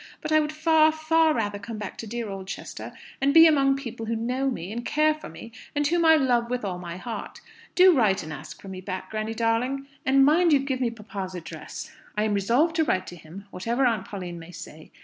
[0.19, 4.07] But I would far, far rather come back to dear Oldchester, and be amongst people
[4.07, 7.39] who know me, and care for me, and whom I love with all my heart.
[7.75, 9.85] Do write and ask for me back, granny darling!
[10.03, 11.91] And mind you give me papa's address.
[12.17, 14.89] I am resolved to write to him, whatever Aunt Pauline may say.